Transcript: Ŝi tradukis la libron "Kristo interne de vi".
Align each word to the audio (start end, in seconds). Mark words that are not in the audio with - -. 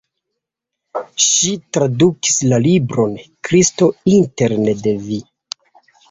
Ŝi 1.25 1.49
tradukis 1.77 2.39
la 2.53 2.57
libron 2.63 3.13
"Kristo 3.49 3.89
interne 4.13 4.75
de 4.81 4.95
vi". 5.11 5.19